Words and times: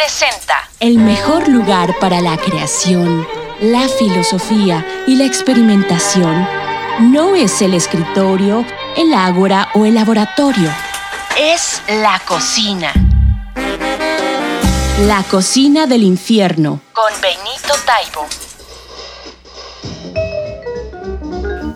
presenta 0.00 0.54
El 0.78 0.96
mejor 0.96 1.48
lugar 1.48 1.94
para 2.00 2.22
la 2.22 2.38
creación, 2.38 3.26
la 3.60 3.86
filosofía 3.86 4.86
y 5.06 5.16
la 5.16 5.26
experimentación 5.26 6.48
no 7.00 7.34
es 7.34 7.60
el 7.60 7.74
escritorio, 7.74 8.64
el 8.96 9.12
ágora 9.12 9.68
o 9.74 9.84
el 9.84 9.94
laboratorio. 9.94 10.70
Es 11.38 11.82
la 11.88 12.18
cocina 12.26 12.92
La 15.00 15.22
cocina 15.24 15.86
del 15.86 16.04
infierno. 16.04 16.80
con 16.94 17.12
Benito 17.20 17.74
Taibo. 17.84 18.26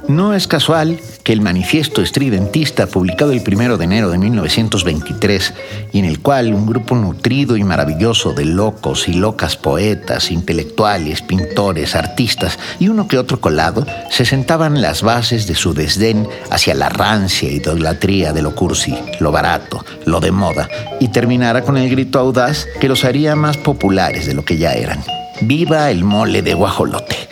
No 0.09 0.33
es 0.33 0.47
casual 0.47 0.99
que 1.25 1.33
el 1.33 1.41
manifiesto 1.41 2.03
estridentista 2.03 2.87
publicado 2.87 3.33
el 3.33 3.43
1 3.45 3.79
de 3.79 3.85
enero 3.85 4.11
de 4.11 4.19
1923 4.19 5.55
y 5.93 5.99
en 5.99 6.05
el 6.05 6.21
cual 6.21 6.53
un 6.53 6.67
grupo 6.67 6.95
nutrido 6.95 7.57
y 7.57 7.65
maravilloso 7.65 8.35
de 8.35 8.45
locos 8.45 9.09
y 9.09 9.15
locas 9.15 9.57
poetas, 9.57 10.31
intelectuales, 10.31 11.23
pintores, 11.23 11.97
artistas 11.97 12.59
y 12.79 12.89
uno 12.89 13.09
que 13.09 13.19
otro 13.19 13.41
colado 13.41 13.87
se 14.11 14.27
sentaban 14.27 14.83
las 14.83 15.03
bases 15.03 15.47
de 15.47 15.55
su 15.55 15.73
desdén 15.73 16.29
hacia 16.51 16.75
la 16.75 16.91
rancia 16.91 17.51
idolatría 17.51 18.35
de 18.35 18.43
lo 18.43 18.55
cursi, 18.55 18.95
lo 19.19 19.33
barato, 19.33 19.83
lo 20.05 20.21
de 20.21 20.31
moda 20.31 20.69
y 21.01 21.09
terminara 21.09 21.63
con 21.63 21.79
el 21.79 21.89
grito 21.89 22.19
audaz 22.19 22.67
que 22.81 22.89
los 22.89 23.05
haría 23.05 23.35
más 23.35 23.57
populares 23.57 24.27
de 24.27 24.35
lo 24.35 24.45
que 24.45 24.59
ya 24.59 24.75
eran. 24.75 25.03
¡Viva 25.41 25.91
el 25.91 26.05
mole 26.05 26.43
de 26.43 26.53
guajolote! 26.53 27.24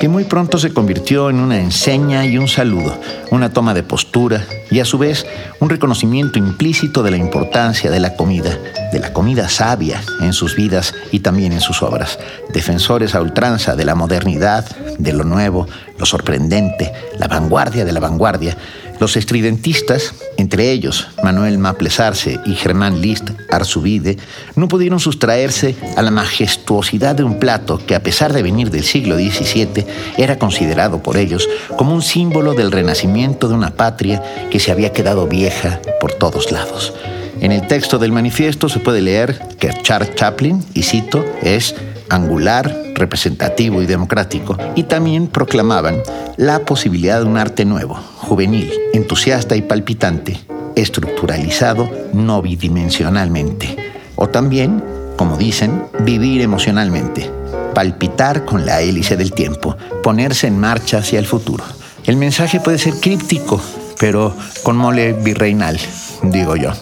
Que 0.00 0.08
muy 0.08 0.24
pronto 0.24 0.58
se 0.58 0.72
convirtió 0.72 1.30
en 1.30 1.40
una 1.40 1.58
enseña 1.58 2.26
y 2.26 2.36
un 2.36 2.48
saludo, 2.48 2.98
una 3.30 3.52
toma 3.52 3.72
de 3.72 3.82
postura 3.82 4.44
y 4.70 4.80
a 4.80 4.84
su 4.84 4.98
vez 4.98 5.26
un 5.58 5.70
reconocimiento 5.70 6.38
implícito 6.38 7.02
de 7.02 7.10
la 7.10 7.16
importancia 7.16 7.90
de 7.90 8.00
la 8.00 8.14
comida, 8.14 8.58
de 8.92 9.00
la 9.00 9.12
comida 9.12 9.48
sabia 9.48 10.02
en 10.20 10.32
sus 10.32 10.54
vidas 10.54 10.94
y 11.12 11.20
también 11.20 11.52
en 11.52 11.60
sus 11.60 11.82
obras. 11.82 12.18
Defensores 12.52 13.14
a 13.14 13.22
ultranza 13.22 13.74
de 13.74 13.84
la 13.84 13.94
modernidad, 13.94 14.66
de 14.98 15.12
lo 15.12 15.24
nuevo, 15.24 15.66
lo 15.98 16.04
sorprendente, 16.04 16.92
la 17.18 17.28
vanguardia 17.28 17.84
de 17.84 17.92
la 17.92 18.00
vanguardia, 18.00 18.56
los 19.00 19.16
estridentistas, 19.16 20.14
entre 20.36 20.70
ellos 20.70 21.08
Manuel 21.22 21.58
Maples 21.58 22.00
Arce 22.00 22.40
y 22.44 22.54
Germán 22.54 23.00
Liszt 23.00 23.30
Arzubide, 23.50 24.16
no 24.54 24.68
pudieron 24.68 25.00
sustraerse 25.00 25.74
a 25.96 26.02
la 26.02 26.10
majestuosidad 26.10 27.14
de 27.14 27.24
un 27.24 27.38
plato 27.38 27.80
que, 27.84 27.94
a 27.94 28.02
pesar 28.02 28.32
de 28.32 28.42
venir 28.42 28.70
del 28.70 28.84
siglo 28.84 29.16
XVII, 29.16 29.86
era 30.16 30.38
considerado 30.38 31.02
por 31.02 31.16
ellos 31.16 31.48
como 31.76 31.94
un 31.94 32.02
símbolo 32.02 32.54
del 32.54 32.72
renacimiento 32.72 33.48
de 33.48 33.54
una 33.54 33.74
patria 33.74 34.22
que 34.50 34.60
se 34.60 34.72
había 34.72 34.92
quedado 34.92 35.26
vieja 35.26 35.80
por 36.00 36.12
todos 36.12 36.52
lados. 36.52 36.92
En 37.40 37.52
el 37.52 37.66
texto 37.66 37.98
del 37.98 38.12
manifiesto 38.12 38.68
se 38.68 38.80
puede 38.80 39.02
leer 39.02 39.38
que 39.58 39.70
Charles 39.82 40.14
Chaplin, 40.14 40.64
y 40.72 40.82
cito, 40.82 41.24
es 41.42 41.74
angular, 42.10 42.74
representativo 42.94 43.82
y 43.82 43.86
democrático, 43.86 44.56
y 44.74 44.84
también 44.84 45.26
proclamaban 45.26 46.02
la 46.36 46.60
posibilidad 46.60 47.20
de 47.20 47.26
un 47.26 47.36
arte 47.36 47.64
nuevo, 47.64 47.94
juvenil, 47.94 48.72
entusiasta 48.92 49.56
y 49.56 49.62
palpitante, 49.62 50.38
estructuralizado 50.74 51.88
no 52.12 52.42
bidimensionalmente, 52.42 53.76
o 54.16 54.28
también, 54.28 54.82
como 55.16 55.36
dicen, 55.36 55.84
vivir 56.00 56.42
emocionalmente, 56.42 57.30
palpitar 57.74 58.44
con 58.44 58.66
la 58.66 58.80
hélice 58.80 59.16
del 59.16 59.32
tiempo, 59.32 59.76
ponerse 60.02 60.46
en 60.46 60.58
marcha 60.58 60.98
hacia 60.98 61.18
el 61.18 61.26
futuro. 61.26 61.64
El 62.04 62.16
mensaje 62.16 62.60
puede 62.60 62.78
ser 62.78 62.94
críptico, 62.94 63.60
pero 63.98 64.34
con 64.62 64.76
mole 64.76 65.12
virreinal, 65.12 65.78
digo 66.22 66.56
yo. 66.56 66.72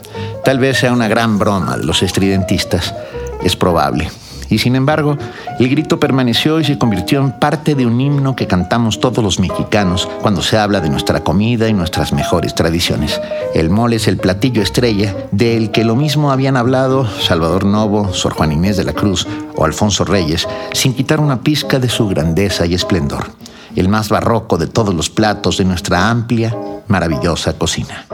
Tal 0.44 0.58
vez 0.58 0.78
sea 0.78 0.92
una 0.92 1.08
gran 1.08 1.38
broma 1.38 1.76
los 1.76 2.02
estridentistas, 2.02 2.94
es 3.42 3.56
probable. 3.56 4.10
Y 4.54 4.58
sin 4.60 4.76
embargo, 4.76 5.18
el 5.58 5.68
grito 5.68 5.98
permaneció 5.98 6.60
y 6.60 6.64
se 6.64 6.78
convirtió 6.78 7.18
en 7.18 7.32
parte 7.32 7.74
de 7.74 7.86
un 7.86 8.00
himno 8.00 8.36
que 8.36 8.46
cantamos 8.46 9.00
todos 9.00 9.24
los 9.24 9.40
mexicanos 9.40 10.08
cuando 10.22 10.42
se 10.42 10.56
habla 10.56 10.80
de 10.80 10.90
nuestra 10.90 11.24
comida 11.24 11.68
y 11.68 11.72
nuestras 11.72 12.12
mejores 12.12 12.54
tradiciones. 12.54 13.20
El 13.52 13.68
mole 13.68 13.96
es 13.96 14.06
el 14.06 14.16
platillo 14.16 14.62
estrella 14.62 15.12
del 15.32 15.72
que 15.72 15.84
lo 15.84 15.96
mismo 15.96 16.30
habían 16.30 16.56
hablado 16.56 17.04
Salvador 17.04 17.64
Novo, 17.64 18.14
Sor 18.14 18.34
Juan 18.34 18.52
Inés 18.52 18.76
de 18.76 18.84
la 18.84 18.92
Cruz 18.92 19.26
o 19.56 19.64
Alfonso 19.64 20.04
Reyes, 20.04 20.46
sin 20.72 20.94
quitar 20.94 21.18
una 21.18 21.40
pizca 21.40 21.80
de 21.80 21.88
su 21.88 22.06
grandeza 22.06 22.64
y 22.64 22.74
esplendor. 22.74 23.24
El 23.74 23.88
más 23.88 24.08
barroco 24.08 24.56
de 24.56 24.68
todos 24.68 24.94
los 24.94 25.10
platos 25.10 25.58
de 25.58 25.64
nuestra 25.64 26.10
amplia, 26.10 26.56
maravillosa 26.86 27.54
cocina. 27.54 28.06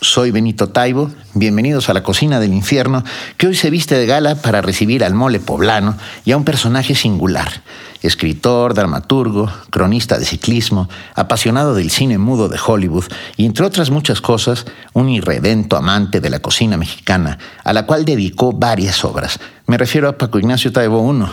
Soy 0.00 0.30
Benito 0.30 0.68
Taibo, 0.68 1.10
bienvenidos 1.34 1.88
a 1.88 1.92
la 1.92 2.04
cocina 2.04 2.38
del 2.38 2.54
infierno, 2.54 3.02
que 3.36 3.48
hoy 3.48 3.56
se 3.56 3.68
viste 3.68 3.96
de 3.96 4.06
gala 4.06 4.36
para 4.36 4.62
recibir 4.62 5.02
al 5.02 5.12
mole 5.12 5.40
poblano 5.40 5.96
y 6.24 6.30
a 6.30 6.36
un 6.36 6.44
personaje 6.44 6.94
singular, 6.94 7.64
escritor, 8.02 8.74
dramaturgo, 8.74 9.50
cronista 9.70 10.16
de 10.16 10.24
ciclismo, 10.24 10.88
apasionado 11.16 11.74
del 11.74 11.90
cine 11.90 12.16
mudo 12.16 12.48
de 12.48 12.60
Hollywood 12.64 13.06
y 13.36 13.44
entre 13.44 13.66
otras 13.66 13.90
muchas 13.90 14.20
cosas, 14.20 14.66
un 14.92 15.08
irredento 15.08 15.76
amante 15.76 16.20
de 16.20 16.30
la 16.30 16.38
cocina 16.38 16.76
mexicana, 16.76 17.36
a 17.64 17.72
la 17.72 17.84
cual 17.84 18.04
dedicó 18.04 18.52
varias 18.52 19.04
obras. 19.04 19.40
Me 19.66 19.78
refiero 19.78 20.08
a 20.08 20.16
Paco 20.16 20.38
Ignacio 20.38 20.70
Taibo 20.70 21.12
I, 21.12 21.24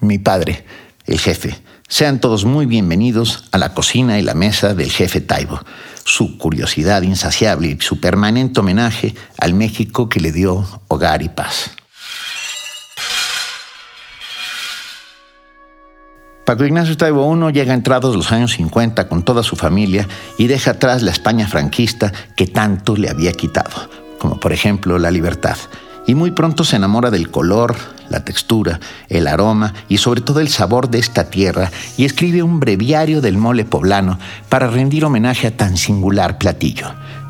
mi 0.00 0.18
padre, 0.18 0.64
el 1.04 1.20
jefe. 1.20 1.58
Sean 1.88 2.20
todos 2.20 2.44
muy 2.44 2.66
bienvenidos 2.66 3.44
a 3.52 3.58
la 3.58 3.74
cocina 3.74 4.18
y 4.18 4.22
la 4.22 4.34
mesa 4.34 4.74
del 4.74 4.90
jefe 4.90 5.20
Taibo 5.20 5.60
su 6.04 6.36
curiosidad 6.38 7.02
insaciable 7.02 7.68
y 7.68 7.80
su 7.80 7.98
permanente 7.98 8.60
homenaje 8.60 9.14
al 9.38 9.54
México 9.54 10.08
que 10.08 10.20
le 10.20 10.32
dio 10.32 10.64
hogar 10.88 11.22
y 11.22 11.30
paz. 11.30 11.70
Paco 16.44 16.66
Ignacio 16.66 16.96
Taibo 16.98 17.34
I 17.34 17.52
llega 17.52 17.72
entrados 17.72 18.14
los 18.14 18.30
años 18.30 18.52
50 18.52 19.08
con 19.08 19.22
toda 19.22 19.42
su 19.42 19.56
familia 19.56 20.06
y 20.36 20.46
deja 20.46 20.72
atrás 20.72 21.02
la 21.02 21.10
España 21.10 21.48
franquista 21.48 22.12
que 22.36 22.46
tanto 22.46 22.96
le 22.96 23.08
había 23.08 23.32
quitado, 23.32 23.88
como 24.18 24.38
por 24.38 24.52
ejemplo 24.52 24.98
la 24.98 25.10
libertad. 25.10 25.56
Y 26.06 26.14
muy 26.14 26.32
pronto 26.32 26.64
se 26.64 26.76
enamora 26.76 27.10
del 27.10 27.30
color, 27.30 27.76
la 28.10 28.24
textura, 28.24 28.80
el 29.08 29.26
aroma 29.26 29.74
y 29.88 29.98
sobre 29.98 30.20
todo 30.20 30.40
el 30.40 30.48
sabor 30.48 30.90
de 30.90 30.98
esta 30.98 31.30
tierra 31.30 31.70
y 31.96 32.04
escribe 32.04 32.42
un 32.42 32.60
breviario 32.60 33.20
del 33.20 33.38
mole 33.38 33.64
poblano 33.64 34.18
para 34.48 34.68
rendir 34.68 35.04
homenaje 35.04 35.46
a 35.46 35.56
tan 35.56 35.76
singular 35.76 36.38
platillo. 36.38 36.88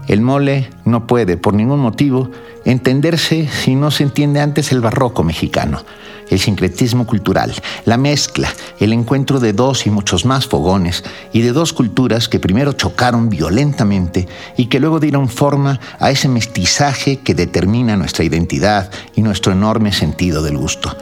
El 0.08 0.20
mole 0.20 0.70
no 0.84 1.06
puede, 1.06 1.36
por 1.36 1.54
ningún 1.54 1.80
motivo, 1.80 2.30
entenderse 2.64 3.48
si 3.48 3.74
no 3.74 3.90
se 3.90 4.02
entiende 4.02 4.40
antes 4.40 4.72
el 4.72 4.80
barroco 4.80 5.22
mexicano, 5.22 5.82
el 6.30 6.38
sincretismo 6.38 7.06
cultural, 7.06 7.54
la 7.84 7.96
mezcla, 7.96 8.48
el 8.80 8.92
encuentro 8.92 9.40
de 9.40 9.52
dos 9.52 9.86
y 9.86 9.90
muchos 9.90 10.24
más 10.24 10.46
fogones 10.46 11.04
y 11.32 11.42
de 11.42 11.52
dos 11.52 11.72
culturas 11.72 12.28
que 12.28 12.40
primero 12.40 12.72
chocaron 12.72 13.28
violentamente 13.28 14.28
y 14.56 14.66
que 14.66 14.80
luego 14.80 15.00
dieron 15.00 15.28
forma 15.28 15.80
a 15.98 16.10
ese 16.10 16.28
mestizaje 16.28 17.18
que 17.18 17.34
determina 17.34 17.96
nuestra 17.96 18.24
identidad 18.24 18.90
y 19.14 19.22
nuestro 19.22 19.52
enorme 19.52 19.92
sentido 19.92 20.42
del 20.42 20.56
gusto. 20.56 20.96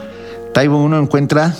Taibo 0.53 0.83
uno 0.83 0.99
encuentra 0.99 1.55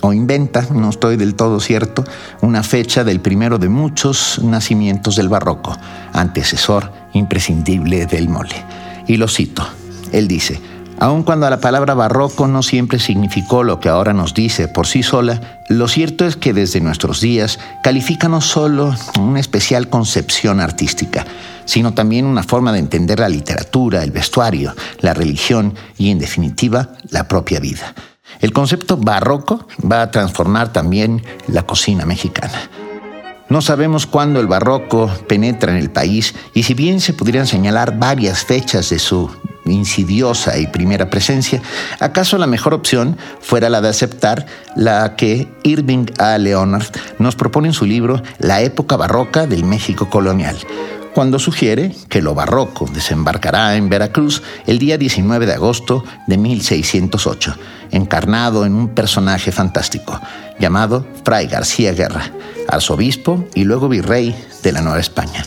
o 0.00 0.12
inventa, 0.12 0.66
no 0.72 0.90
estoy 0.90 1.16
del 1.16 1.34
todo 1.34 1.60
cierto, 1.60 2.04
una 2.40 2.62
fecha 2.62 3.04
del 3.04 3.20
primero 3.20 3.58
de 3.58 3.68
muchos 3.68 4.40
nacimientos 4.42 5.16
del 5.16 5.28
barroco, 5.28 5.76
antecesor 6.12 6.92
imprescindible 7.14 8.06
del 8.06 8.28
mole. 8.28 8.64
Y 9.06 9.16
lo 9.16 9.28
cito. 9.28 9.66
Él 10.12 10.28
dice, 10.28 10.60
aun 11.00 11.22
cuando 11.22 11.48
la 11.48 11.60
palabra 11.60 11.94
barroco 11.94 12.48
no 12.48 12.62
siempre 12.62 12.98
significó 12.98 13.62
lo 13.62 13.80
que 13.80 13.88
ahora 13.88 14.12
nos 14.12 14.34
dice 14.34 14.68
por 14.68 14.86
sí 14.86 15.02
sola, 15.02 15.60
lo 15.68 15.88
cierto 15.88 16.24
es 16.26 16.36
que 16.36 16.52
desde 16.52 16.80
nuestros 16.80 17.20
días 17.20 17.58
califica 17.82 18.28
no 18.28 18.40
solo 18.40 18.94
una 19.18 19.40
especial 19.40 19.88
concepción 19.88 20.60
artística, 20.60 21.26
sino 21.64 21.92
también 21.92 22.26
una 22.26 22.42
forma 22.42 22.72
de 22.72 22.78
entender 22.78 23.20
la 23.20 23.28
literatura, 23.28 24.02
el 24.02 24.10
vestuario, 24.10 24.74
la 25.00 25.14
religión 25.14 25.74
y, 25.98 26.10
en 26.10 26.18
definitiva, 26.18 26.90
la 27.10 27.28
propia 27.28 27.60
vida. 27.60 27.94
El 28.40 28.52
concepto 28.52 28.96
barroco 28.96 29.66
va 29.80 30.02
a 30.02 30.10
transformar 30.10 30.72
también 30.72 31.22
la 31.46 31.64
cocina 31.64 32.06
mexicana. 32.06 32.70
No 33.48 33.62
sabemos 33.62 34.06
cuándo 34.06 34.40
el 34.40 34.46
barroco 34.46 35.10
penetra 35.26 35.72
en 35.72 35.78
el 35.78 35.90
país 35.90 36.34
y 36.54 36.64
si 36.64 36.74
bien 36.74 37.00
se 37.00 37.14
pudieran 37.14 37.46
señalar 37.46 37.98
varias 37.98 38.44
fechas 38.44 38.90
de 38.90 38.98
su 38.98 39.30
insidiosa 39.70 40.58
y 40.58 40.66
primera 40.66 41.10
presencia, 41.10 41.60
¿acaso 42.00 42.38
la 42.38 42.46
mejor 42.46 42.74
opción 42.74 43.16
fuera 43.40 43.70
la 43.70 43.80
de 43.80 43.88
aceptar 43.88 44.46
la 44.76 45.16
que 45.16 45.48
Irving 45.62 46.06
A. 46.18 46.38
Leonard 46.38 46.86
nos 47.18 47.36
propone 47.36 47.68
en 47.68 47.74
su 47.74 47.84
libro 47.84 48.22
La 48.38 48.60
época 48.62 48.96
barroca 48.96 49.46
del 49.46 49.64
México 49.64 50.08
colonial? 50.08 50.56
cuando 51.18 51.40
sugiere 51.40 51.92
que 52.08 52.22
lo 52.22 52.32
barroco 52.32 52.86
desembarcará 52.92 53.74
en 53.74 53.88
Veracruz 53.88 54.40
el 54.68 54.78
día 54.78 54.98
19 54.98 55.46
de 55.46 55.54
agosto 55.54 56.04
de 56.28 56.36
1608, 56.36 57.56
encarnado 57.90 58.64
en 58.64 58.74
un 58.74 58.90
personaje 58.90 59.50
fantástico 59.50 60.20
llamado 60.60 61.04
Fray 61.24 61.48
García 61.48 61.92
Guerra, 61.92 62.30
arzobispo 62.68 63.48
y 63.54 63.64
luego 63.64 63.88
virrey 63.88 64.32
de 64.62 64.70
la 64.70 64.80
Nueva 64.80 65.00
España. 65.00 65.44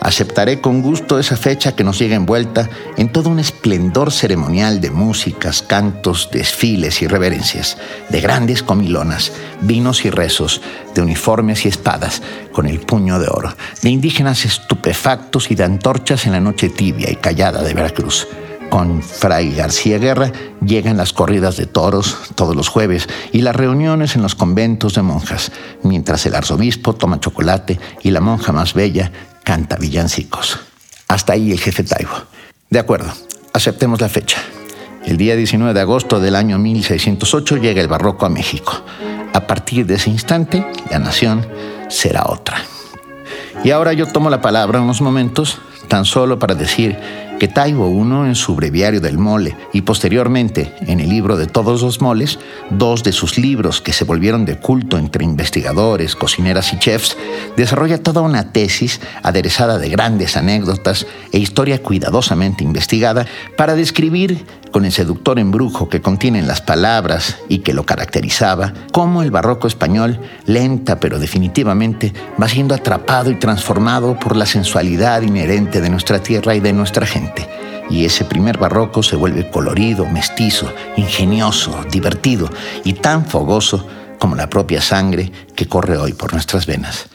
Aceptaré 0.00 0.62
con 0.62 0.80
gusto 0.80 1.18
esa 1.18 1.36
fecha 1.36 1.76
que 1.76 1.84
nos 1.84 1.98
llega 1.98 2.16
envuelta 2.16 2.70
en 2.96 3.12
todo 3.12 3.28
un 3.28 3.38
esplendor 3.38 4.10
ceremonial 4.10 4.80
de 4.80 4.90
músicas, 4.90 5.60
cantos, 5.60 6.30
desfiles 6.32 7.02
y 7.02 7.06
reverencias, 7.06 7.76
de 8.08 8.22
grandes 8.22 8.62
comilonas, 8.62 9.32
vinos 9.60 10.06
y 10.06 10.10
rezos, 10.10 10.62
de 10.94 11.02
uniformes 11.02 11.66
y 11.66 11.68
espadas, 11.68 12.22
con 12.50 12.66
el 12.66 12.80
puño 12.80 13.18
de 13.18 13.28
oro, 13.28 13.54
de 13.82 13.90
indígenas 13.90 14.46
estupefactos 14.46 15.50
y 15.50 15.54
de 15.54 15.64
antorchas 15.64 16.24
en 16.24 16.32
la 16.32 16.40
noche 16.40 16.70
tibia 16.70 17.10
y 17.10 17.16
callada 17.16 17.62
de 17.62 17.74
Veracruz. 17.74 18.26
Con 18.70 19.02
Fray 19.02 19.52
García 19.52 19.98
Guerra 19.98 20.32
llegan 20.64 20.96
las 20.96 21.12
corridas 21.12 21.56
de 21.56 21.66
toros 21.66 22.16
todos 22.36 22.54
los 22.54 22.68
jueves 22.68 23.08
y 23.32 23.42
las 23.42 23.56
reuniones 23.56 24.14
en 24.14 24.22
los 24.22 24.36
conventos 24.36 24.94
de 24.94 25.02
monjas, 25.02 25.50
mientras 25.82 26.24
el 26.24 26.36
arzobispo 26.36 26.94
toma 26.94 27.18
chocolate 27.18 27.80
y 28.02 28.12
la 28.12 28.20
monja 28.20 28.52
más 28.52 28.72
bella 28.72 29.10
canta 29.44 29.76
villancicos. 29.76 30.60
Hasta 31.08 31.32
ahí 31.32 31.52
el 31.52 31.60
jefe 31.60 31.82
Taibo. 31.84 32.24
De 32.68 32.78
acuerdo, 32.78 33.12
aceptemos 33.52 34.00
la 34.00 34.08
fecha. 34.08 34.38
El 35.04 35.16
día 35.16 35.34
19 35.34 35.74
de 35.74 35.80
agosto 35.80 36.20
del 36.20 36.36
año 36.36 36.58
1608 36.58 37.56
llega 37.56 37.80
el 37.80 37.88
barroco 37.88 38.26
a 38.26 38.28
México. 38.28 38.84
A 39.32 39.40
partir 39.46 39.86
de 39.86 39.94
ese 39.94 40.10
instante, 40.10 40.64
la 40.90 40.98
nación 40.98 41.46
será 41.88 42.24
otra. 42.26 42.62
Y 43.64 43.70
ahora 43.70 43.92
yo 43.92 44.06
tomo 44.06 44.30
la 44.30 44.40
palabra 44.40 44.80
unos 44.80 45.00
momentos 45.00 45.58
tan 45.88 46.04
solo 46.04 46.38
para 46.38 46.54
decir 46.54 46.98
que 47.40 47.48
Taibo 47.48 47.88
I 47.88 48.28
en 48.28 48.34
su 48.34 48.54
breviario 48.54 49.00
del 49.00 49.16
mole 49.16 49.56
y 49.72 49.80
posteriormente 49.80 50.74
en 50.82 51.00
el 51.00 51.08
libro 51.08 51.38
de 51.38 51.46
todos 51.46 51.80
los 51.80 52.02
moles, 52.02 52.38
dos 52.68 53.02
de 53.02 53.12
sus 53.12 53.38
libros 53.38 53.80
que 53.80 53.94
se 53.94 54.04
volvieron 54.04 54.44
de 54.44 54.58
culto 54.58 54.98
entre 54.98 55.24
investigadores, 55.24 56.14
cocineras 56.14 56.74
y 56.74 56.78
chefs, 56.78 57.16
desarrolla 57.56 58.02
toda 58.02 58.20
una 58.20 58.52
tesis 58.52 59.00
aderezada 59.22 59.78
de 59.78 59.88
grandes 59.88 60.36
anécdotas 60.36 61.06
e 61.32 61.38
historia 61.38 61.82
cuidadosamente 61.82 62.62
investigada 62.62 63.26
para 63.56 63.74
describir 63.74 64.44
con 64.70 64.84
el 64.84 64.92
seductor 64.92 65.38
embrujo 65.38 65.88
que 65.88 66.02
contienen 66.02 66.46
las 66.46 66.60
palabras 66.60 67.38
y 67.48 67.60
que 67.60 67.72
lo 67.72 67.86
caracterizaba, 67.86 68.74
cómo 68.92 69.22
el 69.22 69.30
barroco 69.30 69.66
español, 69.66 70.20
lenta 70.44 71.00
pero 71.00 71.18
definitivamente, 71.18 72.12
va 72.40 72.48
siendo 72.48 72.74
atrapado 72.74 73.30
y 73.30 73.36
transformado 73.36 74.18
por 74.18 74.36
la 74.36 74.44
sensualidad 74.46 75.22
inherente 75.22 75.80
de 75.80 75.88
nuestra 75.88 76.22
tierra 76.22 76.54
y 76.54 76.60
de 76.60 76.74
nuestra 76.74 77.06
gente 77.06 77.29
y 77.90 78.04
ese 78.04 78.24
primer 78.24 78.58
barroco 78.58 79.02
se 79.02 79.16
vuelve 79.16 79.50
colorido, 79.50 80.06
mestizo, 80.06 80.72
ingenioso, 80.96 81.84
divertido 81.90 82.48
y 82.84 82.94
tan 82.94 83.26
fogoso 83.26 83.86
como 84.18 84.36
la 84.36 84.48
propia 84.48 84.80
sangre 84.80 85.32
que 85.56 85.66
corre 85.66 85.96
hoy 85.96 86.12
por 86.12 86.32
nuestras 86.32 86.66
venas. 86.66 87.06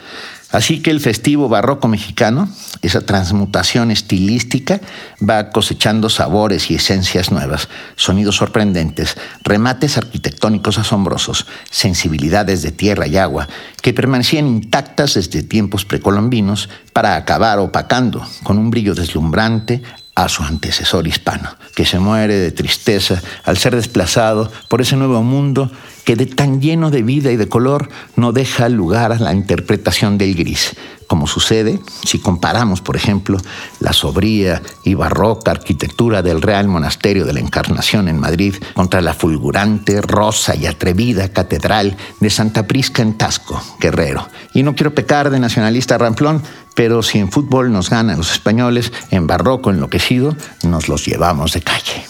Así 0.52 0.82
que 0.82 0.92
el 0.92 1.02
festivo 1.02 1.50
barroco 1.50 1.88
mexicano, 1.88 2.48
esa 2.82 3.02
transmutación 3.02 3.92
estilística, 3.92 4.80
va 5.28 5.50
cosechando 5.50 6.10
sabores 6.10 6.72
y 6.72 6.76
esencias 6.76 7.30
nuevas, 7.30 7.68
sonidos 7.96 8.38
sorprendentes, 8.38 9.18
remates 9.44 9.98
arquitectónicos 9.98 10.78
asombrosos, 10.78 11.46
sensibilidades 11.70 12.62
de 12.62 12.72
tierra 12.72 13.06
y 13.06 13.18
agua, 13.18 13.50
que 13.82 13.94
permanecían 13.94 14.48
intactas 14.48 15.16
desde 15.16 15.44
tiempos 15.44 15.84
precolombinos 15.84 16.70
para 16.94 17.18
acabar 17.18 17.60
opacando 17.60 18.26
con 18.44 18.58
un 18.58 18.70
brillo 18.70 18.96
deslumbrante 18.96 19.82
a 20.16 20.30
su 20.30 20.44
antecesor 20.44 21.08
hispano, 21.08 21.50
que 21.76 21.86
se 21.86 22.00
muere 22.00 22.36
de 22.36 22.52
tristeza 22.52 23.22
al 23.44 23.58
ser 23.58 23.76
desplazado 23.76 24.52
por 24.70 24.82
ese 24.82 24.96
nuevo 24.96 25.22
mundo 25.22 25.70
que 26.06 26.16
de 26.16 26.26
tan 26.26 26.62
lleno 26.62 26.90
de 26.90 27.02
vida 27.02 27.32
y 27.32 27.36
de 27.36 27.50
color 27.50 27.90
no 28.16 28.32
deja 28.32 28.70
lugar 28.70 29.12
a 29.12 29.20
la 29.20 29.34
interpretación 29.34 30.18
del 30.18 30.36
gris, 30.36 30.76
como 31.08 31.28
sucede 31.28 31.80
si 32.04 32.20
comparamos, 32.20 32.82
por 32.82 32.96
ejemplo, 32.96 33.38
la 33.80 33.92
sobría 33.92 34.62
y 34.84 34.94
barroca 34.94 35.52
arquitectura 35.52 36.22
del 36.22 36.42
Real 36.42 36.68
Monasterio 36.68 37.26
de 37.26 37.34
la 37.34 37.40
Encarnación 37.40 38.08
en 38.08 38.20
Madrid 38.20 38.56
contra 38.74 39.02
la 39.02 39.14
fulgurante, 39.14 40.02
rosa 40.02 40.56
y 40.56 40.66
atrevida 40.66 41.30
catedral 41.30 41.98
de 42.20 42.30
Santa 42.30 42.68
Prisca 42.68 43.02
en 43.02 43.18
Tasco, 43.18 43.62
Guerrero. 43.80 44.28
Y 44.54 44.64
no 44.64 44.76
quiero 44.76 44.96
pecar 44.96 45.30
de 45.30 45.40
nacionalista 45.40 45.98
ramplón, 45.98 46.42
pero 46.76 47.02
si 47.02 47.18
en 47.18 47.32
fútbol 47.32 47.72
nos 47.72 47.90
ganan 47.90 48.18
los 48.18 48.32
españoles, 48.32 48.92
en 49.10 49.26
barroco 49.26 49.72
enloquecido, 49.72 50.36
nos 50.64 50.88
los 50.88 51.06
llevamos 51.06 51.54
de 51.54 51.62
calle. 51.62 52.06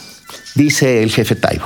Dice 0.55 1.03
el 1.03 1.11
jefe 1.11 1.35
Taibo, 1.35 1.65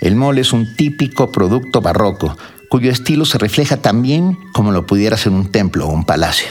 el 0.00 0.16
mole 0.16 0.42
es 0.42 0.52
un 0.52 0.74
típico 0.74 1.32
producto 1.32 1.80
barroco, 1.80 2.36
cuyo 2.68 2.90
estilo 2.90 3.24
se 3.24 3.38
refleja 3.38 3.78
también 3.78 4.36
como 4.52 4.72
lo 4.72 4.86
pudiera 4.86 5.16
ser 5.16 5.32
un 5.32 5.50
templo 5.50 5.86
o 5.86 5.92
un 5.92 6.04
palacio. 6.04 6.48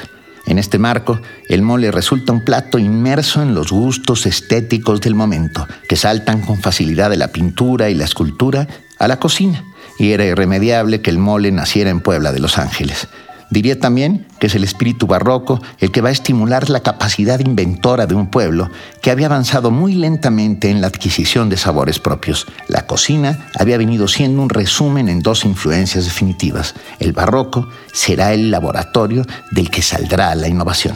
En 0.48 0.60
este 0.60 0.78
marco, 0.78 1.20
el 1.50 1.62
mole 1.64 1.92
resulta 1.92 2.32
un 2.32 2.46
plato 2.46 2.78
inmerso 2.78 3.42
en 3.42 3.56
los 3.56 3.72
gustos 3.72 4.26
estéticos 4.26 5.02
del 5.02 5.16
momento, 5.16 5.68
que 5.90 5.96
saltan 5.96 6.42
con 6.42 6.62
facilidad 6.62 7.10
de 7.10 7.18
la 7.18 7.30
pintura 7.30 7.90
y 7.90 7.96
la 7.96 8.06
escultura 8.06 8.68
a 9.00 9.08
la 9.08 9.20
cocina, 9.20 9.66
y 9.98 10.12
era 10.12 10.26
irremediable 10.26 11.02
que 11.02 11.10
el 11.10 11.18
mole 11.18 11.52
naciera 11.52 11.90
en 11.90 12.00
Puebla 12.00 12.32
de 12.32 12.40
Los 12.40 12.60
Ángeles. 12.60 13.08
Diría 13.50 13.80
también 13.80 14.28
que 14.40 14.48
es 14.48 14.56
el 14.56 14.64
espíritu 14.64 15.08
barroco 15.08 15.62
el 15.80 15.92
que 15.92 16.02
va 16.02 16.10
a 16.10 16.12
estimular 16.12 16.70
la 16.70 16.82
capacidad 16.82 17.40
inventora 17.40 18.08
de 18.08 18.16
un 18.16 18.28
pueblo 18.28 18.70
que 19.02 19.12
había 19.12 19.28
avanzado 19.28 19.72
muy 19.72 19.94
lentamente 19.94 20.70
en 20.70 20.82
la 20.82 20.88
adquisición 20.88 21.50
de 21.50 21.58
sabores 21.58 22.00
propios. 22.00 22.48
La 22.68 22.88
cocina 22.88 23.48
había 23.58 23.78
venido 23.78 24.08
siendo 24.08 24.42
un 24.42 24.50
resumen 24.50 25.10
en 25.10 25.22
dos 25.22 25.46
influencias 25.46 26.06
definitivas. 26.06 26.74
El 27.00 27.14
barroco 27.14 27.70
será 27.94 28.34
el 28.34 28.52
laboratorio 28.52 29.26
del 29.52 29.70
que 29.70 29.82
saldrá 29.82 30.34
la 30.36 30.48
innovación. 30.48 30.96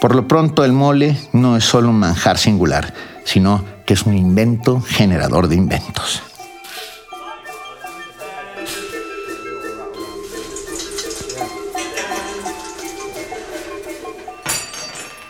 Por 0.00 0.14
lo 0.14 0.28
pronto 0.28 0.64
el 0.64 0.72
mole 0.72 1.16
no 1.32 1.56
es 1.56 1.64
solo 1.64 1.88
un 1.88 1.98
manjar 1.98 2.36
singular, 2.36 2.92
sino 3.24 3.64
que 3.86 3.94
es 3.94 4.02
un 4.02 4.16
invento 4.16 4.80
generador 4.80 5.48
de 5.48 5.56
inventos. 5.56 6.22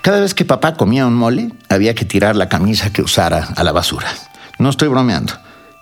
Cada 0.07 0.21
vez 0.21 0.35
que 0.35 0.45
papá 0.45 0.77
comía 0.77 1.05
un 1.05 1.17
mole, 1.17 1.51
había 1.69 1.97
que 1.97 2.05
tirar 2.05 2.37
la 2.37 2.49
camisa 2.49 2.93
que 2.93 3.03
usara 3.03 3.49
a 3.57 3.65
la 3.65 3.73
basura. 3.73 4.07
No 4.57 4.71
estoy 4.71 4.87
bromeando. 4.87 5.33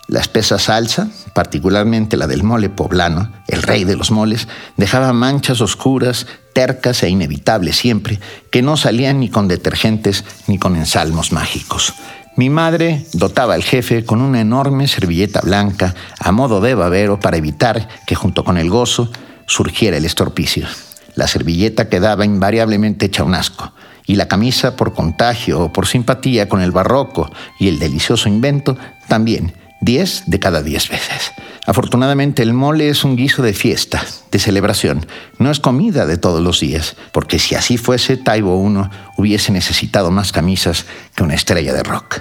La 0.09 0.21
espesa 0.21 0.59
salsa, 0.59 1.11
particularmente 1.35 2.17
la 2.17 2.27
del 2.27 2.43
mole 2.43 2.71
poblano, 2.71 3.31
el 3.49 3.63
rey 3.63 3.85
de 3.85 3.97
los 3.97 4.11
moles, 4.11 4.49
dejaba 4.79 5.13
manchas 5.13 5.61
oscuras, 5.61 6.27
tercas 6.55 7.03
e 7.03 7.11
inevitables 7.11 7.77
siempre, 7.77 8.19
que 8.51 8.63
no 8.63 8.79
salían 8.79 9.21
ni 9.21 9.29
con 9.29 9.47
detergentes 9.47 10.25
ni 10.47 10.57
con 10.57 10.75
ensalmos 10.75 11.31
mágicos. 11.31 11.93
Mi 12.35 12.49
madre 12.49 13.05
dotaba 13.13 13.53
al 13.53 13.63
jefe 13.63 14.07
con 14.07 14.23
una 14.23 14.41
enorme 14.41 14.89
servilleta 14.89 15.43
blanca 15.43 15.95
a 16.19 16.33
modo 16.33 16.63
de 16.63 16.75
babero 16.75 17.21
para 17.21 17.37
evitar 17.37 17.89
que 18.07 18.15
junto 18.15 18.43
con 18.43 18.57
el 18.57 18.71
gozo 18.71 19.11
surgiera 19.45 19.99
el 19.99 20.07
estorpicio. 20.07 20.67
La 21.15 21.29
servilleta 21.29 21.91
quedaba 21.91 22.25
invariablemente 22.25 23.05
hecha 23.05 23.23
un 23.23 23.35
asco 23.35 23.71
y 24.07 24.17
la 24.17 24.29
camisa 24.29 24.77
por 24.77 24.93
contagio 24.93 25.61
o 25.61 25.73
por 25.73 25.87
simpatía 25.87 26.49
con 26.49 26.61
el 26.61 26.73
barroco 26.73 27.31
y 27.59 27.69
el 27.69 27.79
delicioso 27.79 28.29
invento 28.29 28.77
también, 29.09 29.55
10 29.81 30.25
de 30.27 30.39
cada 30.39 30.63
10 30.63 30.89
veces. 30.89 31.33
Afortunadamente 31.67 32.43
el 32.43 32.53
mole 32.53 32.91
es 32.91 33.05
un 33.05 33.17
guiso 33.17 33.43
de 33.43 33.55
fiesta, 33.55 34.05
de 34.31 34.39
celebración, 34.39 35.07
no 35.39 35.51
es 35.51 35.61
comida 35.61 36.05
de 36.07 36.19
todos 36.19 36.43
los 36.43 36.61
días, 36.61 36.97
porque 37.13 37.39
si 37.39 37.55
así 37.55 37.79
fuese, 37.79 38.19
Taibo 38.19 38.63
I 38.63 38.89
hubiese 39.17 39.51
necesitado 39.53 40.11
más 40.11 40.33
camisas 40.33 40.85
que 41.15 41.23
una 41.23 41.35
estrella 41.35 41.73
de 41.73 41.83
rock. 41.83 42.21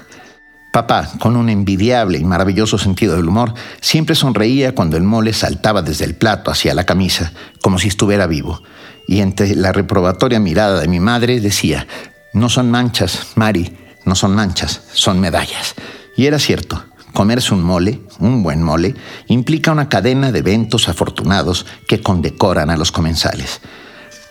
Papá, 0.71 1.11
con 1.19 1.35
un 1.35 1.49
envidiable 1.49 2.17
y 2.17 2.23
maravilloso 2.23 2.79
sentido 2.79 3.15
del 3.15 3.27
humor, 3.27 3.53
siempre 3.79 4.15
sonreía 4.15 4.73
cuando 4.73 4.97
el 4.97 5.03
mole 5.03 5.33
saltaba 5.33 5.83
desde 5.83 6.05
el 6.05 6.15
plato 6.15 6.49
hacia 6.49 6.73
la 6.73 6.85
camisa, 6.85 7.31
como 7.61 7.77
si 7.77 7.89
estuviera 7.89 8.25
vivo 8.25 8.63
y 9.07 9.21
entre 9.21 9.55
la 9.55 9.71
reprobatoria 9.71 10.39
mirada 10.39 10.79
de 10.79 10.87
mi 10.87 10.99
madre 10.99 11.39
decía, 11.39 11.87
no 12.33 12.49
son 12.49 12.71
manchas, 12.71 13.27
Mari, 13.35 13.77
no 14.05 14.15
son 14.15 14.35
manchas, 14.35 14.81
son 14.93 15.19
medallas. 15.19 15.75
Y 16.15 16.25
era 16.25 16.39
cierto, 16.39 16.83
comerse 17.13 17.53
un 17.53 17.63
mole, 17.63 18.01
un 18.19 18.43
buen 18.43 18.61
mole, 18.63 18.95
implica 19.27 19.71
una 19.71 19.89
cadena 19.89 20.31
de 20.31 20.39
eventos 20.39 20.89
afortunados 20.89 21.65
que 21.87 22.01
condecoran 22.01 22.69
a 22.69 22.77
los 22.77 22.91
comensales. 22.91 23.61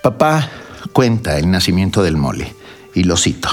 Papá 0.03 0.49
cuenta 0.93 1.39
el 1.39 1.51
nacimiento 1.51 2.03
del 2.03 2.17
mole, 2.17 2.55
y 2.95 3.05
lo 3.05 3.17
cito. 3.17 3.49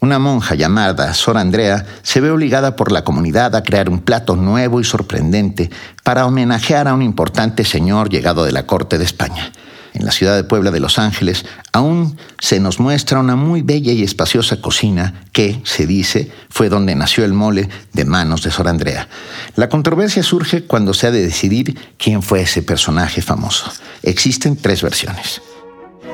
Una 0.00 0.18
monja 0.18 0.54
llamada 0.54 1.14
Sor 1.14 1.38
Andrea 1.38 1.86
se 2.02 2.20
ve 2.20 2.30
obligada 2.30 2.76
por 2.76 2.92
la 2.92 3.02
comunidad 3.02 3.56
a 3.56 3.62
crear 3.62 3.88
un 3.88 4.00
plato 4.00 4.36
nuevo 4.36 4.80
y 4.80 4.84
sorprendente 4.84 5.70
para 6.04 6.26
homenajear 6.26 6.86
a 6.86 6.94
un 6.94 7.00
importante 7.00 7.64
señor 7.64 8.10
llegado 8.10 8.44
de 8.44 8.52
la 8.52 8.66
corte 8.66 8.98
de 8.98 9.04
España 9.04 9.52
en 9.96 10.04
la 10.04 10.12
ciudad 10.12 10.36
de 10.36 10.44
Puebla 10.44 10.70
de 10.70 10.80
Los 10.80 10.98
Ángeles, 10.98 11.44
aún 11.72 12.16
se 12.38 12.60
nos 12.60 12.78
muestra 12.80 13.20
una 13.20 13.36
muy 13.36 13.62
bella 13.62 13.92
y 13.92 14.02
espaciosa 14.02 14.60
cocina 14.60 15.24
que, 15.32 15.60
se 15.64 15.86
dice, 15.86 16.30
fue 16.50 16.68
donde 16.68 16.94
nació 16.94 17.24
el 17.24 17.32
mole 17.32 17.68
de 17.92 18.04
manos 18.04 18.42
de 18.42 18.50
Sor 18.50 18.68
Andrea. 18.68 19.08
La 19.56 19.68
controversia 19.68 20.22
surge 20.22 20.64
cuando 20.64 20.94
se 20.94 21.06
ha 21.06 21.10
de 21.10 21.24
decidir 21.24 21.78
quién 21.98 22.22
fue 22.22 22.42
ese 22.42 22.62
personaje 22.62 23.22
famoso. 23.22 23.70
Existen 24.02 24.56
tres 24.56 24.82
versiones. 24.82 25.40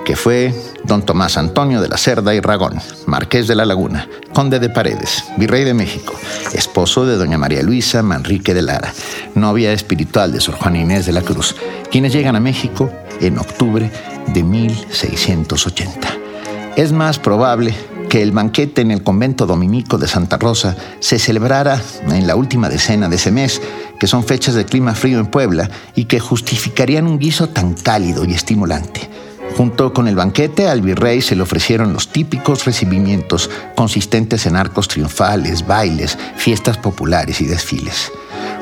que 0.05 0.17
fue 0.17 0.53
don 0.85 1.07
Tomás 1.07 1.37
Antonio 1.37 1.81
de 1.81 1.89
la 1.89 1.97
Cerda 1.97 2.35
y 2.35 2.41
Ragón, 2.41 2.81
marqués 3.07 3.47
de 3.47 3.55
la 3.55 3.65
Laguna, 3.65 4.09
conde 4.33 4.59
de 4.59 4.69
Paredes, 4.69 5.25
virrey 5.37 5.65
de 5.65 5.75
México, 5.75 6.15
esposo 6.55 7.07
de 7.07 7.17
doña 7.17 7.39
María 7.39 7.63
Luisa 7.63 8.03
Manrique 8.03 8.53
de 8.53 8.63
Lara, 8.63 8.93
novia 9.37 9.73
espiritual 9.73 10.33
de 10.33 10.41
Sor 10.41 10.57
Juana 10.57 10.81
Inés 10.81 11.07
de 11.07 11.13
la 11.13 11.23
Cruz, 11.23 11.55
quienes 11.91 12.13
llegan 12.13 12.35
a 12.35 12.41
México 12.41 12.91
en 13.21 13.39
octubre 13.39 13.91
de 14.33 14.43
1680. 14.43 16.09
Es 16.77 16.93
más 16.93 17.19
probable 17.19 17.75
que 18.09 18.23
el 18.23 18.33
banquete 18.33 18.83
en 18.83 18.91
el 18.91 19.03
convento 19.03 19.47
dominico 19.47 19.99
de 19.99 20.07
Santa 20.07 20.37
Rosa 20.37 20.77
se 21.01 21.19
celebrara 21.19 21.81
en 22.09 22.27
la 22.27 22.37
última 22.37 22.69
decena 22.69 23.09
de 23.09 23.17
ese 23.17 23.31
mes, 23.31 23.61
que 23.99 24.07
son 24.07 24.25
fechas 24.25 24.55
de 24.55 24.65
clima 24.65 24.95
frío 24.95 25.19
en 25.19 25.27
Puebla 25.27 25.71
y 25.95 26.05
que 26.05 26.21
justificarían 26.21 27.07
un 27.07 27.19
guiso 27.19 27.49
tan 27.49 27.75
cálido 27.75 28.25
y 28.25 28.35
estimulante. 28.35 29.09
Junto 29.57 29.93
con 29.93 30.09
el 30.09 30.17
banquete, 30.17 30.69
al 30.69 30.81
virrey 30.81 31.21
se 31.21 31.37
le 31.37 31.43
ofrecieron 31.43 31.93
los 31.93 32.09
típicos 32.09 32.65
recibimientos 32.65 33.51
consistentes 33.77 34.47
en 34.47 34.57
arcos 34.57 34.89
triunfales, 34.89 35.67
bailes, 35.67 36.19
fiestas 36.37 36.79
populares 36.79 37.41
y 37.41 37.45
desfiles. 37.45 38.11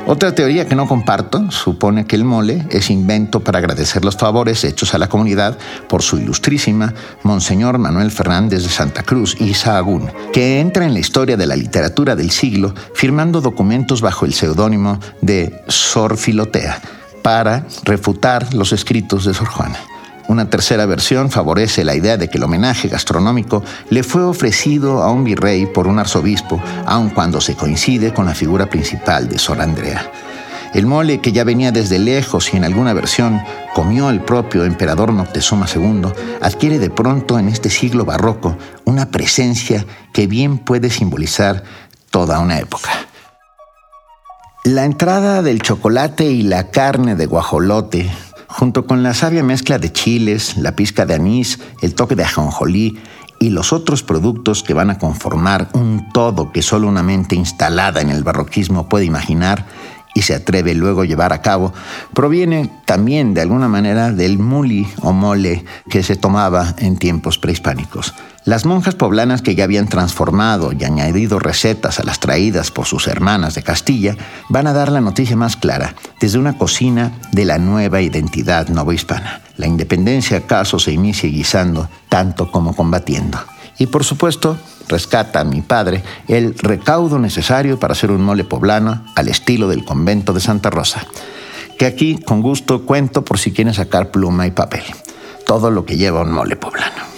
Otra 0.07 0.33
teoría 0.33 0.67
que 0.67 0.75
no 0.75 0.87
comparto 0.87 1.51
supone 1.51 2.05
que 2.05 2.15
el 2.15 2.25
mole 2.25 2.65
es 2.71 2.89
invento 2.89 3.39
para 3.39 3.59
agradecer 3.59 4.03
los 4.03 4.17
favores 4.17 4.63
hechos 4.63 4.93
a 4.93 4.97
la 4.97 5.07
comunidad 5.07 5.57
por 5.87 6.01
su 6.01 6.17
ilustrísima 6.17 6.93
Monseñor 7.23 7.77
Manuel 7.77 8.11
Fernández 8.11 8.63
de 8.63 8.69
Santa 8.69 9.03
Cruz 9.03 9.39
y 9.39 9.53
Sahagún, 9.53 10.11
que 10.33 10.59
entra 10.59 10.85
en 10.85 10.93
la 10.93 10.99
historia 10.99 11.37
de 11.37 11.47
la 11.47 11.55
literatura 11.55 12.15
del 12.15 12.31
siglo 12.31 12.73
firmando 12.95 13.41
documentos 13.41 14.01
bajo 14.01 14.25
el 14.25 14.33
seudónimo 14.33 14.99
de 15.21 15.63
Sor 15.67 16.17
Filotea 16.17 16.81
para 17.21 17.67
refutar 17.83 18.53
los 18.55 18.73
escritos 18.73 19.25
de 19.25 19.35
Sor 19.35 19.47
Juana. 19.47 19.77
Una 20.31 20.49
tercera 20.49 20.85
versión 20.85 21.29
favorece 21.29 21.83
la 21.83 21.93
idea 21.93 22.15
de 22.15 22.29
que 22.29 22.37
el 22.37 22.45
homenaje 22.45 22.87
gastronómico 22.87 23.65
le 23.89 24.01
fue 24.01 24.23
ofrecido 24.23 25.03
a 25.03 25.11
un 25.11 25.25
virrey 25.25 25.65
por 25.65 25.89
un 25.89 25.99
arzobispo, 25.99 26.63
aun 26.85 27.09
cuando 27.09 27.41
se 27.41 27.57
coincide 27.57 28.13
con 28.13 28.27
la 28.27 28.33
figura 28.33 28.67
principal 28.67 29.27
de 29.27 29.37
Sor 29.37 29.59
Andrea. 29.59 30.09
El 30.73 30.85
mole 30.85 31.19
que 31.19 31.33
ya 31.33 31.43
venía 31.43 31.73
desde 31.73 31.99
lejos 31.99 32.53
y 32.53 32.55
en 32.55 32.63
alguna 32.63 32.93
versión 32.93 33.41
comió 33.75 34.09
el 34.09 34.21
propio 34.21 34.63
emperador 34.63 35.11
Moctezuma 35.11 35.65
II, 35.67 36.13
adquiere 36.39 36.79
de 36.79 36.89
pronto 36.89 37.37
en 37.37 37.49
este 37.49 37.69
siglo 37.69 38.05
barroco 38.05 38.57
una 38.85 39.07
presencia 39.07 39.85
que 40.13 40.27
bien 40.27 40.59
puede 40.59 40.91
simbolizar 40.91 41.65
toda 42.09 42.39
una 42.39 42.57
época. 42.57 42.89
La 44.63 44.85
entrada 44.85 45.41
del 45.41 45.61
chocolate 45.61 46.23
y 46.31 46.43
la 46.43 46.71
carne 46.71 47.17
de 47.17 47.25
guajolote 47.25 48.09
junto 48.51 48.85
con 48.85 49.01
la 49.01 49.13
sabia 49.13 49.43
mezcla 49.43 49.79
de 49.79 49.91
chiles, 49.91 50.57
la 50.57 50.75
pizca 50.75 51.05
de 51.05 51.15
anís, 51.15 51.59
el 51.81 51.95
toque 51.95 52.15
de 52.15 52.23
ajonjolí 52.23 52.99
y 53.39 53.49
los 53.49 53.73
otros 53.73 54.03
productos 54.03 54.61
que 54.61 54.73
van 54.73 54.91
a 54.91 54.99
conformar 54.99 55.69
un 55.73 56.09
todo 56.13 56.51
que 56.51 56.61
solo 56.61 56.87
una 56.87 57.01
mente 57.01 57.35
instalada 57.35 58.01
en 58.01 58.09
el 58.09 58.23
barroquismo 58.23 58.87
puede 58.87 59.05
imaginar, 59.05 59.65
y 60.13 60.23
se 60.23 60.35
atreve 60.35 60.73
luego 60.73 61.01
a 61.01 61.05
llevar 61.05 61.33
a 61.33 61.41
cabo, 61.41 61.73
proviene 62.13 62.69
también 62.85 63.33
de 63.33 63.41
alguna 63.41 63.67
manera 63.67 64.11
del 64.11 64.39
muli 64.39 64.87
o 65.01 65.13
mole 65.13 65.63
que 65.89 66.03
se 66.03 66.15
tomaba 66.15 66.75
en 66.77 66.97
tiempos 66.97 67.37
prehispánicos. 67.37 68.13
Las 68.43 68.65
monjas 68.65 68.95
poblanas 68.95 69.43
que 69.43 69.53
ya 69.53 69.65
habían 69.65 69.87
transformado 69.87 70.71
y 70.73 70.83
añadido 70.83 71.37
recetas 71.37 71.99
a 71.99 72.03
las 72.03 72.19
traídas 72.19 72.71
por 72.71 72.87
sus 72.87 73.07
hermanas 73.07 73.53
de 73.53 73.61
Castilla 73.61 74.17
van 74.49 74.65
a 74.65 74.73
dar 74.73 74.91
la 74.91 74.99
noticia 74.99 75.35
más 75.35 75.55
clara 75.55 75.93
desde 76.19 76.39
una 76.39 76.57
cocina 76.57 77.11
de 77.31 77.45
la 77.45 77.59
nueva 77.59 78.01
identidad 78.01 78.67
novohispana. 78.69 79.41
La 79.57 79.67
independencia 79.67 80.37
acaso 80.37 80.79
se 80.79 80.91
inicia 80.91 81.29
guisando 81.29 81.87
tanto 82.09 82.51
como 82.51 82.75
combatiendo. 82.75 83.37
Y 83.77 83.85
por 83.85 84.03
supuesto, 84.03 84.57
rescata 84.87 85.41
a 85.41 85.43
mi 85.43 85.61
padre 85.61 86.03
el 86.27 86.57
recaudo 86.57 87.19
necesario 87.19 87.79
para 87.79 87.91
hacer 87.91 88.09
un 88.09 88.23
mole 88.23 88.43
poblano 88.43 89.05
al 89.15 89.27
estilo 89.27 89.67
del 89.67 89.85
convento 89.85 90.33
de 90.33 90.39
Santa 90.39 90.71
Rosa, 90.71 91.05
que 91.77 91.85
aquí 91.85 92.17
con 92.17 92.41
gusto 92.41 92.87
cuento 92.87 93.23
por 93.23 93.37
si 93.37 93.51
quieren 93.51 93.75
sacar 93.75 94.09
pluma 94.09 94.47
y 94.47 94.51
papel. 94.51 94.83
Todo 95.45 95.69
lo 95.69 95.85
que 95.85 95.97
lleva 95.97 96.21
un 96.21 96.31
mole 96.31 96.55
poblano. 96.55 97.10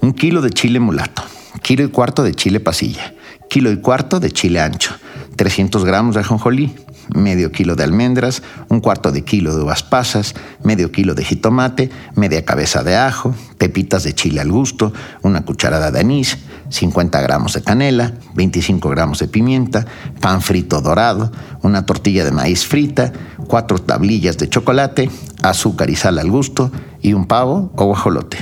Un 0.00 0.12
kilo 0.12 0.40
de 0.42 0.50
chile 0.50 0.78
mulato, 0.78 1.22
kilo 1.60 1.82
y 1.82 1.88
cuarto 1.88 2.22
de 2.22 2.32
chile 2.32 2.60
pasilla, 2.60 3.14
kilo 3.50 3.72
y 3.72 3.78
cuarto 3.78 4.20
de 4.20 4.30
chile 4.30 4.60
ancho, 4.60 4.94
300 5.34 5.84
gramos 5.84 6.14
de 6.14 6.20
ajonjolí, 6.20 6.72
medio 7.14 7.50
kilo 7.50 7.74
de 7.74 7.82
almendras, 7.82 8.42
un 8.68 8.80
cuarto 8.80 9.10
de 9.10 9.24
kilo 9.24 9.56
de 9.56 9.62
uvas 9.62 9.82
pasas, 9.82 10.36
medio 10.62 10.92
kilo 10.92 11.14
de 11.14 11.24
jitomate, 11.24 11.90
media 12.14 12.44
cabeza 12.44 12.84
de 12.84 12.96
ajo, 12.96 13.34
pepitas 13.58 14.04
de 14.04 14.14
chile 14.14 14.40
al 14.40 14.52
gusto, 14.52 14.92
una 15.22 15.44
cucharada 15.44 15.90
de 15.90 15.98
anís, 15.98 16.38
50 16.68 17.20
gramos 17.20 17.54
de 17.54 17.62
canela, 17.62 18.14
25 18.34 18.88
gramos 18.90 19.18
de 19.18 19.26
pimienta, 19.26 19.84
pan 20.20 20.42
frito 20.42 20.80
dorado, 20.80 21.32
una 21.62 21.86
tortilla 21.86 22.24
de 22.24 22.30
maíz 22.30 22.64
frita, 22.64 23.12
cuatro 23.48 23.78
tablillas 23.78 24.38
de 24.38 24.48
chocolate, 24.48 25.10
azúcar 25.42 25.90
y 25.90 25.96
sal 25.96 26.20
al 26.20 26.30
gusto 26.30 26.70
y 27.02 27.12
un 27.12 27.26
pavo 27.26 27.72
o 27.76 27.84
guajolote. 27.86 28.38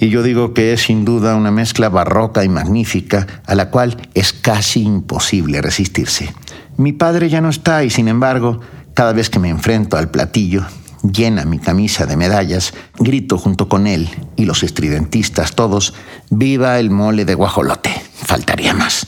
Y 0.00 0.08
yo 0.08 0.22
digo 0.22 0.54
que 0.54 0.72
es 0.72 0.82
sin 0.82 1.04
duda 1.04 1.36
una 1.36 1.50
mezcla 1.50 1.88
barroca 1.88 2.44
y 2.44 2.48
magnífica 2.48 3.26
a 3.46 3.54
la 3.54 3.70
cual 3.70 3.96
es 4.14 4.32
casi 4.32 4.82
imposible 4.82 5.62
resistirse. 5.62 6.32
Mi 6.76 6.92
padre 6.92 7.28
ya 7.28 7.40
no 7.40 7.50
está 7.50 7.84
y 7.84 7.90
sin 7.90 8.08
embargo, 8.08 8.60
cada 8.94 9.12
vez 9.12 9.30
que 9.30 9.38
me 9.38 9.48
enfrento 9.48 9.96
al 9.96 10.10
platillo, 10.10 10.64
llena 11.02 11.44
mi 11.44 11.58
camisa 11.58 12.06
de 12.06 12.16
medallas, 12.16 12.72
grito 12.98 13.38
junto 13.38 13.68
con 13.68 13.86
él 13.86 14.08
y 14.36 14.44
los 14.44 14.62
estridentistas 14.62 15.54
todos, 15.54 15.94
viva 16.30 16.78
el 16.78 16.90
mole 16.90 17.24
de 17.24 17.34
guajolote. 17.34 17.90
Faltaría 18.14 18.74
más. 18.74 19.06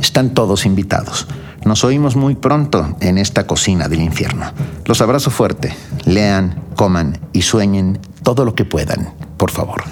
Están 0.00 0.34
todos 0.34 0.66
invitados. 0.66 1.26
Nos 1.64 1.84
oímos 1.84 2.16
muy 2.16 2.34
pronto 2.34 2.96
en 3.00 3.18
esta 3.18 3.46
cocina 3.46 3.88
del 3.88 4.02
infierno. 4.02 4.52
Los 4.84 5.00
abrazo 5.00 5.30
fuerte. 5.30 5.74
Lean, 6.04 6.62
coman 6.76 7.18
y 7.32 7.42
sueñen 7.42 7.98
todo 8.26 8.44
lo 8.44 8.56
que 8.56 8.64
puedan, 8.64 9.14
por 9.36 9.52
favor. 9.52 9.84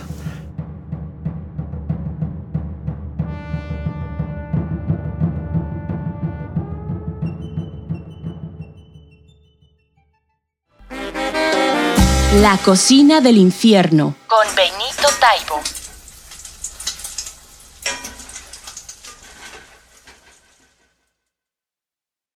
La 12.40 12.58
cocina 12.64 13.20
del 13.20 13.38
infierno. 13.38 14.16
Con 14.26 14.44
Benito 14.56 15.08
Taibo. 15.20 15.83